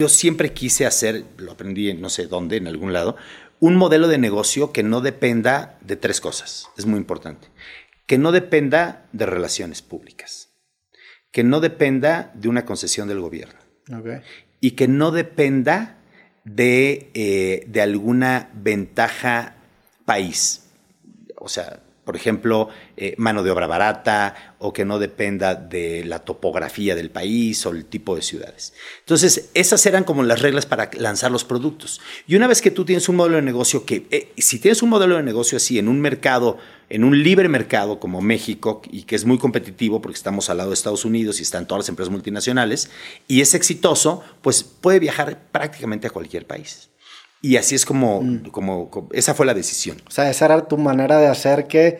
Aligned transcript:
Yo 0.00 0.08
siempre 0.08 0.52
quise 0.52 0.86
hacer, 0.86 1.24
lo 1.36 1.52
aprendí 1.52 1.88
en 1.88 2.00
no 2.00 2.08
sé 2.08 2.26
dónde, 2.26 2.56
en 2.56 2.66
algún 2.66 2.92
lado, 2.92 3.16
un 3.60 3.76
modelo 3.76 4.08
de 4.08 4.18
negocio 4.18 4.72
que 4.72 4.82
no 4.82 5.00
dependa 5.00 5.78
de 5.82 5.94
tres 5.94 6.20
cosas. 6.20 6.68
Es 6.76 6.84
muy 6.84 6.98
importante. 6.98 7.46
Que 8.06 8.18
no 8.18 8.32
dependa 8.32 9.06
de 9.12 9.26
relaciones 9.26 9.82
públicas. 9.82 10.48
Que 11.30 11.44
no 11.44 11.60
dependa 11.60 12.32
de 12.34 12.48
una 12.48 12.64
concesión 12.64 13.06
del 13.06 13.20
gobierno. 13.20 13.60
Y 14.60 14.72
que 14.72 14.88
no 14.88 15.12
dependa 15.12 15.98
de, 16.42 17.12
eh, 17.14 17.64
de 17.68 17.80
alguna 17.80 18.50
ventaja 18.52 19.54
país. 20.04 20.70
O 21.36 21.48
sea, 21.48 21.83
por 22.04 22.16
ejemplo, 22.16 22.68
eh, 22.96 23.14
mano 23.18 23.42
de 23.42 23.50
obra 23.50 23.66
barata 23.66 24.54
o 24.58 24.72
que 24.72 24.84
no 24.84 24.98
dependa 24.98 25.54
de 25.54 26.04
la 26.04 26.20
topografía 26.20 26.94
del 26.94 27.10
país 27.10 27.64
o 27.66 27.70
el 27.70 27.84
tipo 27.84 28.14
de 28.14 28.22
ciudades. 28.22 28.74
Entonces, 29.00 29.50
esas 29.54 29.84
eran 29.86 30.04
como 30.04 30.22
las 30.22 30.40
reglas 30.40 30.66
para 30.66 30.90
lanzar 30.98 31.30
los 31.30 31.44
productos. 31.44 32.00
Y 32.26 32.36
una 32.36 32.46
vez 32.46 32.60
que 32.60 32.70
tú 32.70 32.84
tienes 32.84 33.08
un 33.08 33.16
modelo 33.16 33.36
de 33.36 33.42
negocio 33.42 33.84
que, 33.84 34.06
eh, 34.10 34.32
si 34.36 34.58
tienes 34.58 34.82
un 34.82 34.90
modelo 34.90 35.16
de 35.16 35.22
negocio 35.22 35.56
así 35.56 35.78
en 35.78 35.88
un 35.88 36.00
mercado, 36.00 36.58
en 36.90 37.04
un 37.04 37.22
libre 37.22 37.48
mercado 37.48 37.98
como 37.98 38.20
México, 38.20 38.82
y 38.90 39.02
que 39.02 39.16
es 39.16 39.24
muy 39.24 39.38
competitivo 39.38 40.00
porque 40.00 40.16
estamos 40.16 40.50
al 40.50 40.58
lado 40.58 40.70
de 40.70 40.74
Estados 40.74 41.04
Unidos 41.04 41.40
y 41.40 41.42
están 41.42 41.66
todas 41.66 41.84
las 41.84 41.88
empresas 41.88 42.12
multinacionales, 42.12 42.90
y 43.26 43.40
es 43.40 43.54
exitoso, 43.54 44.22
pues 44.42 44.62
puede 44.62 44.98
viajar 44.98 45.40
prácticamente 45.50 46.06
a 46.06 46.10
cualquier 46.10 46.46
país. 46.46 46.90
Y 47.44 47.58
así 47.58 47.74
es 47.74 47.84
como, 47.84 48.22
mm. 48.22 48.48
como, 48.52 49.10
esa 49.12 49.34
fue 49.34 49.44
la 49.44 49.52
decisión. 49.52 49.98
O 50.08 50.10
sea, 50.10 50.30
esa 50.30 50.46
era 50.46 50.66
tu 50.66 50.78
manera 50.78 51.18
de 51.18 51.26
hacer 51.26 51.66
que 51.66 51.98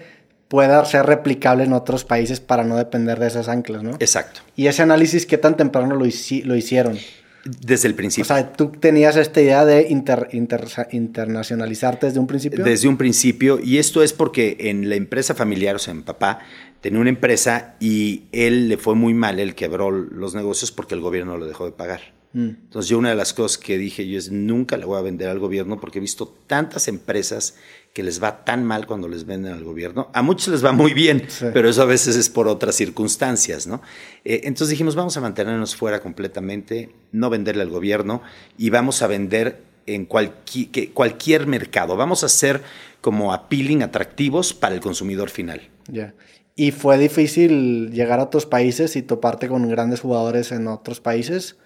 pueda 0.48 0.82
ser 0.86 1.04
replicable 1.04 1.64
en 1.64 1.74
otros 1.74 2.06
países 2.06 2.40
para 2.40 2.64
no 2.64 2.78
depender 2.78 3.18
de 3.18 3.26
esas 3.26 3.48
anclas, 3.48 3.82
¿no? 3.82 3.90
Exacto. 4.00 4.40
¿Y 4.56 4.68
ese 4.68 4.80
análisis 4.80 5.26
qué 5.26 5.36
tan 5.36 5.58
temprano 5.58 5.96
lo, 5.96 6.06
lo 6.06 6.56
hicieron? 6.56 6.96
Desde 7.44 7.88
el 7.88 7.94
principio. 7.94 8.22
O 8.22 8.34
sea, 8.34 8.54
¿tú 8.54 8.70
tenías 8.70 9.16
esta 9.16 9.42
idea 9.42 9.66
de 9.66 9.86
internacionalizarte 9.90 12.06
desde 12.06 12.20
un 12.20 12.26
principio? 12.26 12.64
Desde 12.64 12.88
un 12.88 12.96
principio, 12.96 13.60
y 13.62 13.76
esto 13.76 14.02
es 14.02 14.14
porque 14.14 14.56
en 14.58 14.88
la 14.88 14.94
empresa 14.94 15.34
familiar, 15.34 15.76
o 15.76 15.78
sea, 15.78 15.92
mi 15.92 16.04
papá 16.04 16.38
tenía 16.80 17.00
una 17.00 17.10
empresa 17.10 17.74
y 17.80 18.22
él 18.32 18.70
le 18.70 18.78
fue 18.78 18.94
muy 18.94 19.12
mal, 19.12 19.38
él 19.40 19.54
quebró 19.54 19.90
los 19.90 20.34
negocios 20.34 20.72
porque 20.72 20.94
el 20.94 21.02
gobierno 21.02 21.36
lo 21.36 21.44
dejó 21.44 21.66
de 21.66 21.72
pagar. 21.72 22.14
Mm. 22.34 22.48
Entonces 22.64 22.90
yo 22.90 22.98
una 22.98 23.10
de 23.10 23.14
las 23.14 23.32
cosas 23.32 23.58
que 23.58 23.78
dije 23.78 24.06
yo 24.06 24.18
es 24.18 24.30
nunca 24.30 24.76
le 24.76 24.84
voy 24.84 24.98
a 24.98 25.02
vender 25.02 25.28
al 25.28 25.38
gobierno 25.38 25.80
porque 25.80 25.98
he 25.98 26.00
visto 26.00 26.26
tantas 26.46 26.88
empresas 26.88 27.54
que 27.94 28.02
les 28.02 28.20
va 28.20 28.44
tan 28.44 28.64
mal 28.64 28.86
cuando 28.86 29.08
les 29.08 29.24
venden 29.24 29.52
al 29.52 29.62
gobierno. 29.62 30.10
A 30.12 30.20
muchos 30.20 30.48
les 30.48 30.64
va 30.64 30.72
muy 30.72 30.92
bien, 30.92 31.26
pero 31.52 31.68
eso 31.68 31.82
a 31.82 31.86
veces 31.86 32.16
es 32.16 32.28
por 32.28 32.48
otras 32.48 32.74
circunstancias, 32.74 33.68
¿no? 33.68 33.80
Eh, 34.24 34.42
entonces 34.44 34.70
dijimos, 34.70 34.96
vamos 34.96 35.16
a 35.16 35.20
mantenernos 35.20 35.76
fuera 35.76 36.00
completamente, 36.00 36.90
no 37.12 37.30
venderle 37.30 37.62
al 37.62 37.70
gobierno 37.70 38.20
y 38.58 38.70
vamos 38.70 39.00
a 39.02 39.06
vender 39.06 39.62
en 39.86 40.06
cualquier, 40.06 40.90
cualquier 40.90 41.46
mercado. 41.46 41.96
Vamos 41.96 42.24
a 42.24 42.28
ser 42.28 42.62
como 43.00 43.32
appealing, 43.32 43.84
atractivos 43.84 44.54
para 44.54 44.74
el 44.74 44.80
consumidor 44.80 45.30
final. 45.30 45.68
Ya. 45.86 46.14
¿Y 46.56 46.72
fue 46.72 46.98
difícil 46.98 47.92
llegar 47.92 48.18
a 48.18 48.24
otros 48.24 48.46
países 48.46 48.96
y 48.96 49.02
toparte 49.02 49.46
con 49.46 49.68
grandes 49.68 50.00
jugadores 50.00 50.50
en 50.50 50.66
otros 50.66 51.00
países? 51.00 51.58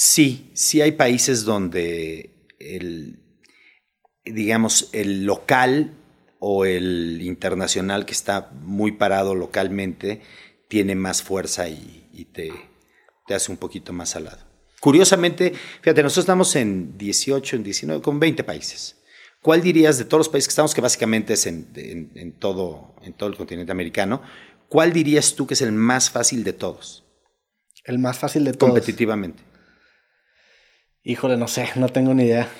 Sí, 0.00 0.52
sí 0.54 0.80
hay 0.80 0.92
países 0.92 1.44
donde 1.44 2.30
el, 2.60 3.18
digamos, 4.24 4.90
el 4.92 5.24
local 5.24 5.92
o 6.38 6.64
el 6.64 7.20
internacional 7.20 8.06
que 8.06 8.12
está 8.12 8.52
muy 8.62 8.92
parado 8.92 9.34
localmente 9.34 10.22
tiene 10.68 10.94
más 10.94 11.24
fuerza 11.24 11.68
y, 11.68 12.28
te, 12.32 12.52
te, 13.26 13.34
hace 13.34 13.50
un 13.50 13.58
poquito 13.58 13.92
más 13.92 14.14
al 14.14 14.26
lado. 14.26 14.38
Curiosamente, 14.78 15.52
fíjate, 15.80 16.04
nosotros 16.04 16.22
estamos 16.22 16.54
en 16.54 16.96
18, 16.96 17.56
en 17.56 17.64
19, 17.64 18.00
con 18.00 18.20
20 18.20 18.44
países. 18.44 18.98
¿Cuál 19.42 19.62
dirías 19.62 19.98
de 19.98 20.04
todos 20.04 20.20
los 20.20 20.28
países 20.28 20.46
que 20.46 20.52
estamos, 20.52 20.76
que 20.76 20.80
básicamente 20.80 21.32
es 21.32 21.44
en, 21.48 22.36
todo, 22.38 22.94
en 23.02 23.14
todo 23.14 23.30
el 23.30 23.36
continente 23.36 23.72
americano, 23.72 24.22
cuál 24.68 24.92
dirías 24.92 25.34
tú 25.34 25.48
que 25.48 25.54
es 25.54 25.62
el 25.62 25.72
más 25.72 26.08
fácil 26.08 26.44
de 26.44 26.52
todos? 26.52 27.04
El 27.82 27.98
más 27.98 28.16
fácil 28.16 28.44
de 28.44 28.52
todos. 28.52 28.70
Competitivamente. 28.70 29.47
Híjole, 31.08 31.38
no 31.38 31.48
sé, 31.48 31.70
no 31.76 31.88
tengo 31.88 32.12
ni 32.12 32.24
idea. 32.24 32.50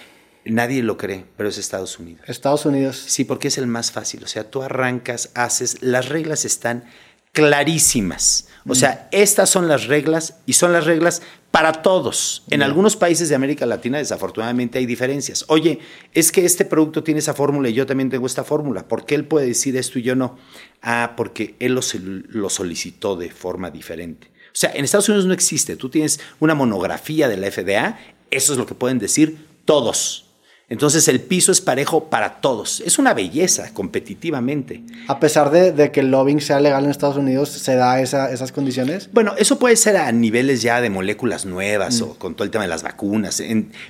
Nadie 0.46 0.82
lo 0.82 0.96
cree, 0.96 1.26
pero 1.36 1.50
es 1.50 1.58
Estados 1.58 1.98
Unidos. 1.98 2.22
Estados 2.26 2.64
Unidos. 2.64 2.96
Sí, 2.96 3.24
porque 3.24 3.48
es 3.48 3.58
el 3.58 3.66
más 3.66 3.92
fácil. 3.92 4.24
O 4.24 4.26
sea, 4.26 4.50
tú 4.50 4.62
arrancas, 4.62 5.30
haces, 5.34 5.82
las 5.82 6.08
reglas 6.08 6.46
están 6.46 6.84
clarísimas. 7.32 8.48
O 8.66 8.74
sea, 8.74 9.10
mm. 9.12 9.16
estas 9.16 9.50
son 9.50 9.68
las 9.68 9.86
reglas 9.86 10.38
y 10.46 10.54
son 10.54 10.72
las 10.72 10.86
reglas 10.86 11.20
para 11.50 11.82
todos. 11.82 12.44
En 12.48 12.62
algunos 12.62 12.96
países 12.96 13.28
de 13.28 13.34
América 13.34 13.66
Latina, 13.66 13.98
desafortunadamente, 13.98 14.78
hay 14.78 14.86
diferencias. 14.86 15.44
Oye, 15.48 15.80
es 16.14 16.32
que 16.32 16.46
este 16.46 16.64
producto 16.64 17.04
tiene 17.04 17.20
esa 17.20 17.34
fórmula 17.34 17.68
y 17.68 17.74
yo 17.74 17.84
también 17.84 18.08
tengo 18.08 18.26
esta 18.26 18.44
fórmula. 18.44 18.88
¿Por 18.88 19.04
qué 19.04 19.14
él 19.14 19.26
puede 19.26 19.46
decir 19.48 19.76
esto 19.76 19.98
y 19.98 20.02
yo 20.04 20.16
no? 20.16 20.38
Ah, 20.80 21.12
porque 21.18 21.54
él 21.58 21.74
lo, 21.74 21.82
lo 22.30 22.48
solicitó 22.48 23.14
de 23.14 23.30
forma 23.30 23.70
diferente. 23.70 24.28
O 24.48 24.60
sea, 24.60 24.72
en 24.74 24.86
Estados 24.86 25.10
Unidos 25.10 25.26
no 25.26 25.34
existe. 25.34 25.76
Tú 25.76 25.90
tienes 25.90 26.18
una 26.40 26.54
monografía 26.54 27.28
de 27.28 27.36
la 27.36 27.50
FDA 27.50 27.98
eso 28.30 28.52
es 28.52 28.58
lo 28.58 28.66
que 28.66 28.74
pueden 28.74 28.98
decir 28.98 29.46
todos. 29.64 30.27
Entonces 30.70 31.08
el 31.08 31.20
piso 31.20 31.50
es 31.50 31.62
parejo 31.62 32.10
para 32.10 32.42
todos. 32.42 32.82
Es 32.84 32.98
una 32.98 33.14
belleza 33.14 33.72
competitivamente. 33.72 34.82
A 35.06 35.18
pesar 35.18 35.50
de, 35.50 35.90
que 35.90 36.00
el 36.00 36.10
lobbying 36.10 36.42
sea 36.42 36.60
legal 36.60 36.84
en 36.84 36.90
Estados 36.90 37.16
Unidos, 37.16 37.48
¿se 37.48 37.74
da 37.74 38.02
esas 38.02 38.52
condiciones? 38.52 39.08
Bueno, 39.12 39.34
eso 39.38 39.58
puede 39.58 39.76
ser 39.76 39.96
a 39.96 40.12
niveles 40.12 40.60
ya 40.60 40.82
de 40.82 40.90
moléculas 40.90 41.46
nuevas 41.46 42.00
mm. 42.00 42.04
o 42.04 42.14
con 42.14 42.34
todo 42.34 42.44
el 42.44 42.50
tema 42.50 42.64
de 42.64 42.68
las 42.68 42.82
vacunas. 42.82 43.42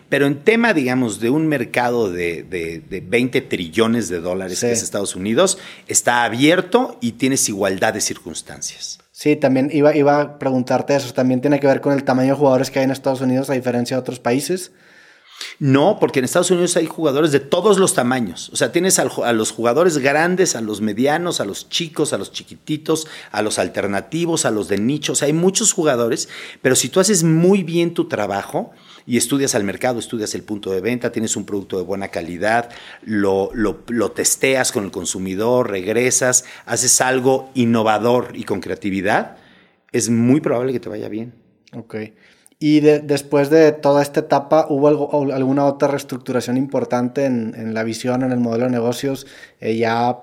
pero 0.09 0.27
en 0.27 0.45
tema, 0.45 0.73
digamos, 0.73 1.19
de 1.19 1.31
un 1.31 1.49
mercado 1.49 2.13
de, 2.13 2.45
de, 2.45 3.01
20 3.01 3.41
trillones 3.43 4.09
de 4.09 4.21
dólares 4.21 4.61
que 4.61 4.71
es 4.71 4.83
Estados 4.83 5.17
Unidos, 5.17 5.59
está 5.89 6.23
abierto 6.23 6.97
y 7.01 7.13
tienes 7.13 7.49
igualdad 7.49 7.95
de 7.95 8.01
circunstancias. 8.01 9.01
Sí, 9.11 9.35
también 9.35 9.69
iba, 9.73 9.97
iba 9.97 10.21
a 10.21 10.39
preguntarte 10.39 10.95
eso. 10.95 11.13
También 11.13 11.41
tiene 11.41 11.59
que 11.59 11.67
ver 11.67 11.81
con 11.81 11.93
el 11.93 12.05
tamaño 12.05 12.35
de 12.35 12.39
jugadores 12.39 12.71
que 12.71 12.79
hay 12.79 12.85
en 12.85 12.93
Estados 12.93 13.21
Unidos 13.21 13.51
a 13.51 13.55
diferencia 13.55 13.97
de 13.97 14.01
otros 14.01 14.21
países. 14.21 14.71
No, 15.59 15.99
porque 16.01 16.19
en 16.19 16.25
Estados 16.25 16.51
Unidos 16.51 16.77
hay 16.77 16.87
jugadores 16.87 17.33
de 17.33 17.41
todos 17.41 17.79
los 17.79 17.95
tamaños. 17.95 18.51
O 18.53 18.57
sea, 18.57 18.73
tienes 18.73 18.99
a 18.99 19.33
los 19.33 19.51
jugadores 19.51 19.99
grandes, 19.99 20.57
a 20.57 20.61
los 20.61 20.81
medianos, 20.81 21.41
a 21.41 21.45
los 21.45 21.69
chicos, 21.69 22.13
a 22.13 22.19
los 22.19 22.33
chiquititos, 22.33 23.07
a 23.31 23.43
los 23.43 23.59
alternativos, 23.59 24.45
a 24.45 24.51
los 24.51 24.69
de 24.69 24.79
nicho. 24.79 25.13
O 25.13 25.15
sea, 25.15 25.27
hay 25.27 25.33
muchos 25.33 25.73
jugadores, 25.73 26.29
pero 26.63 26.75
si 26.77 26.89
tú 26.89 27.01
haces 27.01 27.25
muy 27.25 27.63
bien 27.63 27.95
tu 27.95 28.09
trabajo, 28.09 28.73
y 29.09 29.17
estudias 29.17 29.55
al 29.55 29.65
mercado, 29.65 29.99
estudias 29.99 30.35
el 30.35 30.43
punto 30.43 30.71
de 30.71 30.83
venta, 30.83 31.11
tienes 31.11 31.35
un 31.35 31.47
producto 31.47 31.79
de 31.79 31.83
buena 31.83 32.09
calidad, 32.09 32.69
lo, 33.01 33.51
lo, 33.55 34.13
testeas 34.13 34.71
con 34.71 34.85
el 34.85 34.91
consumidor, 34.91 35.71
regresas, 35.71 36.45
haces 36.67 37.01
algo 37.01 37.51
innovador 37.55 38.33
y 38.35 38.45
con 38.45 38.61
creatividad, 38.61 39.39
es 39.93 40.11
muy 40.11 40.43
probable 40.43 40.75
que 40.75 40.81
te 40.81 40.91
vaya 40.91 41.09
bien. 41.09 41.33
Ok. 41.73 41.97
Y 42.61 42.81
después 42.81 43.51
de 43.51 43.71
toda 43.71 44.03
esta 44.03 44.21
etapa, 44.21 44.67
¿hubo 44.69 44.89
alguna 45.33 45.65
otra 45.65 45.87
reestructuración 45.89 46.57
importante 46.57 47.25
en, 47.25 47.73
la 47.73 47.85
visión, 47.85 48.25
en 48.25 48.33
el 48.33 48.41
modelo 48.41 48.65
de 48.65 48.71
negocios, 48.73 49.29
eh, 49.61 49.77
ya 49.77 50.19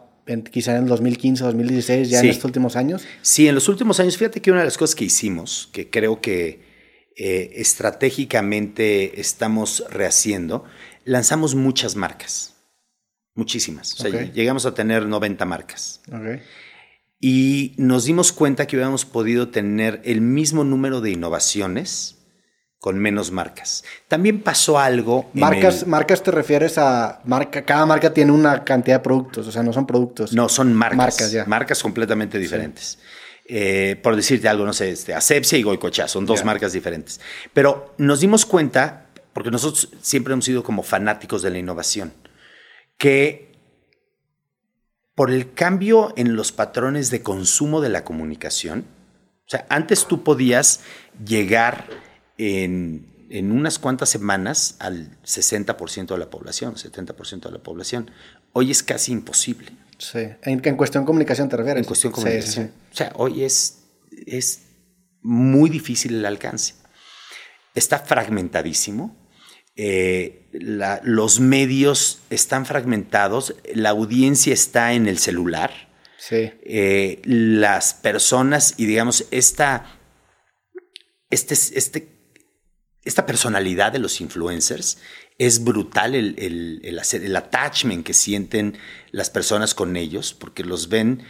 quizá 0.51 0.75
en 0.75 0.83
el 0.83 0.89
2015, 0.89 1.45
2016, 1.45 2.09
ya 2.09 2.19
en 2.19 2.25
estos 2.25 2.43
últimos 2.43 2.75
años? 2.75 3.05
Sí, 3.21 3.47
en 3.47 3.55
los 3.55 3.69
últimos 3.69 4.01
años, 4.01 4.17
fíjate 4.17 4.41
que 4.41 4.51
una 4.51 4.59
de 4.59 4.65
las 4.65 4.77
cosas 4.77 4.95
que 4.95 5.05
hicimos, 5.05 5.69
que 5.71 5.89
creo 5.89 6.19
que 6.19 6.59
eh, 7.15 7.53
estratégicamente 7.55 9.21
estamos 9.21 9.85
rehaciendo, 9.89 10.65
lanzamos 11.05 11.55
muchas 11.55 11.95
marcas, 11.95 12.55
muchísimas. 13.33 13.95
llegamos 14.33 14.65
a 14.65 14.73
tener 14.73 15.05
90 15.05 15.45
marcas. 15.45 16.01
Y 17.21 17.75
nos 17.77 18.03
dimos 18.03 18.33
cuenta 18.33 18.67
que 18.67 18.75
hubiéramos 18.75 19.05
podido 19.05 19.47
tener 19.47 20.01
el 20.03 20.19
mismo 20.19 20.65
número 20.65 20.99
de 20.99 21.11
innovaciones 21.11 22.14
con 22.85 22.99
menos 22.99 23.31
marcas. 23.31 23.83
También 24.07 24.43
pasó 24.43 24.77
algo. 24.77 25.31
Marcas, 25.33 25.87
marcas 25.87 26.21
te 26.21 26.29
refieres 26.29 26.77
a 26.77 27.19
marca, 27.25 27.65
cada 27.65 27.83
marca 27.87 28.13
tiene 28.13 28.31
una 28.31 28.63
cantidad 28.63 28.97
de 28.97 28.99
productos, 29.03 29.47
o 29.47 29.51
sea, 29.51 29.63
no 29.63 29.73
son 29.73 29.87
productos. 29.87 30.33
No, 30.33 30.49
son 30.49 30.71
marcas. 30.71 30.95
Marcas, 30.95 31.31
ya. 31.31 31.45
Marcas 31.45 31.81
completamente 31.81 32.37
diferentes. 32.37 32.99
Eh, 33.47 33.99
por 34.03 34.15
decirte 34.15 34.47
algo, 34.47 34.67
no 34.67 34.73
sé, 34.73 34.91
este, 34.91 35.15
Asepsia 35.15 35.57
y 35.57 35.63
Goicochea, 35.63 36.07
son 36.07 36.27
dos 36.27 36.45
marcas 36.45 36.73
diferentes. 36.73 37.19
Pero 37.53 37.95
nos 37.97 38.19
dimos 38.19 38.45
cuenta, 38.45 39.07
porque 39.33 39.49
nosotros 39.49 39.89
siempre 40.03 40.33
hemos 40.33 40.45
sido 40.45 40.61
como 40.61 40.83
fanáticos 40.83 41.41
de 41.41 41.49
la 41.49 41.57
innovación, 41.57 42.13
que 42.99 43.51
por 45.15 45.31
el 45.31 45.53
cambio 45.55 46.13
en 46.17 46.35
los 46.35 46.51
patrones 46.51 47.09
de 47.09 47.23
consumo 47.23 47.81
de 47.81 47.89
la 47.89 48.03
comunicación, 48.03 48.85
o 49.47 49.49
sea, 49.49 49.65
antes 49.69 50.05
tú 50.05 50.23
podías 50.23 50.81
llegar 51.25 52.04
en, 52.37 53.05
en 53.29 53.51
unas 53.51 53.79
cuantas 53.79 54.09
semanas 54.09 54.75
al 54.79 55.17
60% 55.23 56.07
de 56.07 56.17
la 56.17 56.29
población, 56.29 56.75
70% 56.75 57.41
de 57.41 57.51
la 57.51 57.59
población. 57.63 58.11
Hoy 58.53 58.71
es 58.71 58.83
casi 58.83 59.11
imposible. 59.11 59.71
Sí. 59.97 60.19
¿En, 60.43 60.61
en 60.63 60.75
cuestión 60.75 61.03
de 61.03 61.07
comunicación 61.07 61.49
te 61.49 61.57
refieres? 61.57 61.81
En 61.81 61.87
cuestión 61.87 62.11
de 62.11 62.15
comunicación. 62.15 62.71
O 62.91 62.95
sea, 62.95 63.11
hoy 63.15 63.43
es, 63.43 63.83
es 64.25 64.61
muy 65.21 65.69
difícil 65.69 66.15
el 66.15 66.25
alcance. 66.25 66.75
está 67.73 67.99
fragmentadísimo. 67.99 69.15
Eh, 69.77 70.47
los 70.51 71.41
medios 71.41 72.21
están 72.29 72.65
fragmentados, 72.65 73.55
la 73.73 73.89
audiencia 73.89 74.53
está 74.53 74.93
en 74.93 75.07
el 75.07 75.17
celular. 75.17 75.71
Sí. 76.17 76.51
Eh, 76.63 77.21
las 77.25 77.93
personas 77.93 78.75
y 78.77 78.85
digamos, 78.85 79.25
esta, 79.31 79.99
este, 81.29 81.55
este, 81.55 82.14
esta 83.05 83.25
personalidad 83.25 83.91
de 83.91 83.99
los 83.99 84.19
influencers 84.19 84.97
es 85.37 85.63
brutal 85.63 86.15
el, 86.15 86.35
el, 86.37 86.81
el, 86.83 87.35
attachment 87.35 88.05
que 88.05 88.13
sienten 88.13 88.77
las 89.11 89.29
personas 89.29 89.75
con 89.75 89.95
ellos, 89.95 90.33
porque 90.33 90.63
los 90.63 90.89
ven 90.89 91.23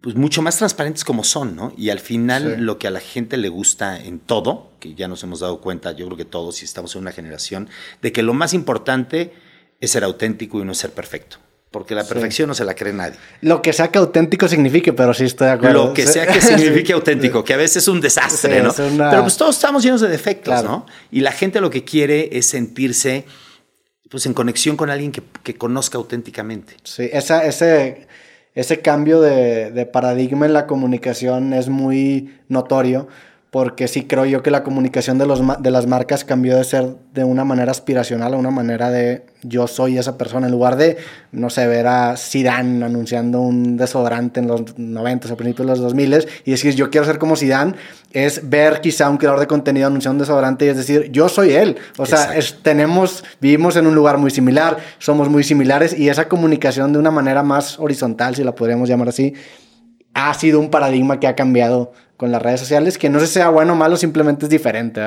pues, 0.00 0.14
mucho 0.14 0.40
más 0.40 0.58
transparentes 0.58 1.04
como 1.04 1.24
son, 1.24 1.56
¿no? 1.56 1.72
Y 1.76 1.90
al 1.90 2.00
final 2.00 2.60
lo 2.64 2.78
que 2.78 2.86
a 2.86 2.90
la 2.90 3.00
gente 3.00 3.36
le 3.36 3.48
gusta 3.48 3.98
en 4.02 4.20
todo, 4.20 4.72
que 4.78 4.94
ya 4.94 5.08
nos 5.08 5.22
hemos 5.24 5.40
dado 5.40 5.60
cuenta, 5.60 5.92
yo 5.92 6.06
creo 6.06 6.16
que 6.16 6.24
todos, 6.24 6.56
si 6.56 6.64
estamos 6.64 6.94
en 6.94 7.02
una 7.02 7.12
generación, 7.12 7.68
de 8.02 8.12
que 8.12 8.22
lo 8.22 8.34
más 8.34 8.54
importante 8.54 9.32
es 9.80 9.90
ser 9.90 10.04
auténtico 10.04 10.60
y 10.60 10.64
no 10.64 10.74
ser 10.74 10.92
perfecto. 10.92 11.38
Porque 11.70 11.94
la 11.94 12.02
perfección 12.02 12.48
no 12.48 12.54
se 12.54 12.64
la 12.64 12.74
cree 12.74 12.92
nadie. 12.92 13.16
Lo 13.42 13.62
que 13.62 13.72
sea 13.72 13.88
que 13.88 13.98
auténtico 13.98 14.48
signifique, 14.48 14.92
pero 14.92 15.14
sí 15.14 15.24
estoy 15.24 15.46
de 15.46 15.52
acuerdo. 15.52 15.86
Lo 15.86 15.94
que 15.94 16.04
sea 16.04 16.26
que 16.26 16.40
signifique 16.40 16.92
auténtico, 16.94 17.44
que 17.44 17.54
a 17.54 17.56
veces 17.56 17.78
es 17.84 17.88
un 17.88 18.00
desastre, 18.00 18.60
¿no? 18.60 18.72
Pero 18.74 19.22
pues 19.22 19.36
todos 19.36 19.54
estamos 19.54 19.84
llenos 19.84 20.00
de 20.00 20.08
defectos, 20.08 20.64
¿no? 20.64 20.86
Y 21.12 21.20
la 21.20 21.30
gente 21.30 21.60
lo 21.60 21.70
que 21.70 21.84
quiere 21.84 22.30
es 22.32 22.46
sentirse 22.46 23.24
pues 24.08 24.26
en 24.26 24.34
conexión 24.34 24.76
con 24.76 24.90
alguien 24.90 25.12
que, 25.12 25.22
que 25.44 25.54
conozca 25.54 25.96
auténticamente. 25.96 26.76
Sí, 26.82 27.08
esa, 27.12 27.44
ese, 27.44 28.08
ese 28.56 28.80
cambio 28.80 29.20
de, 29.20 29.70
de 29.70 29.86
paradigma 29.86 30.46
en 30.46 30.52
la 30.52 30.66
comunicación 30.66 31.52
es 31.52 31.68
muy 31.68 32.34
notorio 32.48 33.06
porque 33.50 33.88
sí 33.88 34.04
creo 34.04 34.24
yo 34.26 34.42
que 34.44 34.52
la 34.52 34.62
comunicación 34.62 35.18
de, 35.18 35.26
los, 35.26 35.40
de 35.60 35.70
las 35.72 35.86
marcas 35.88 36.24
cambió 36.24 36.56
de 36.56 36.62
ser 36.62 36.94
de 37.12 37.24
una 37.24 37.44
manera 37.44 37.72
aspiracional 37.72 38.34
a 38.34 38.36
una 38.36 38.52
manera 38.52 38.90
de 38.90 39.26
yo 39.42 39.66
soy 39.66 39.98
esa 39.98 40.16
persona, 40.16 40.46
en 40.46 40.52
lugar 40.52 40.76
de, 40.76 40.98
no 41.32 41.50
sé, 41.50 41.66
ver 41.66 41.88
a 41.88 42.16
Zidane 42.16 42.84
anunciando 42.84 43.40
un 43.40 43.76
desodorante 43.76 44.38
en 44.38 44.46
los 44.46 44.78
90 44.78 45.32
o 45.32 45.36
principios 45.36 45.66
de 45.66 45.72
los 45.72 45.80
2000 45.80 46.28
y 46.44 46.50
decir 46.52 46.74
yo 46.76 46.90
quiero 46.90 47.06
ser 47.06 47.18
como 47.18 47.34
Zidane, 47.34 47.74
es 48.12 48.48
ver 48.48 48.80
quizá 48.80 49.10
un 49.10 49.16
creador 49.16 49.40
de 49.40 49.48
contenido 49.48 49.88
anunciando 49.88 50.14
un 50.14 50.20
desodorante 50.20 50.66
y 50.66 50.68
es 50.68 50.76
decir, 50.76 51.10
yo 51.10 51.28
soy 51.28 51.52
él. 51.52 51.76
O 51.96 52.06
sea, 52.06 52.32
tenemos, 52.62 53.24
vivimos 53.40 53.74
en 53.74 53.88
un 53.88 53.96
lugar 53.96 54.18
muy 54.18 54.30
similar, 54.30 54.76
somos 54.98 55.28
muy 55.28 55.42
similares 55.42 55.98
y 55.98 56.08
esa 56.08 56.28
comunicación 56.28 56.92
de 56.92 57.00
una 57.00 57.10
manera 57.10 57.42
más 57.42 57.80
horizontal, 57.80 58.36
si 58.36 58.44
la 58.44 58.54
podríamos 58.54 58.88
llamar 58.88 59.08
así, 59.08 59.34
ha 60.14 60.34
sido 60.34 60.60
un 60.60 60.70
paradigma 60.70 61.20
que 61.20 61.26
ha 61.26 61.34
cambiado 61.34 61.92
con 62.20 62.30
las 62.30 62.42
redes 62.42 62.60
sociales, 62.60 62.98
que 62.98 63.08
no 63.08 63.18
sé 63.18 63.26
si 63.26 63.32
sea 63.32 63.48
bueno 63.48 63.72
o 63.72 63.76
malo, 63.76 63.96
simplemente 63.96 64.44
es 64.44 64.50
diferente. 64.50 65.00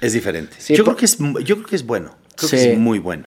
Es 0.00 0.14
diferente. 0.14 0.56
yo, 0.70 0.82
creo 0.82 0.96
que 0.96 1.04
es, 1.04 1.18
yo 1.18 1.56
creo 1.56 1.66
que 1.66 1.76
es 1.76 1.84
bueno. 1.84 2.16
Creo 2.36 2.48
que 2.48 2.72
es 2.72 2.78
muy 2.78 2.98
bueno. 2.98 3.22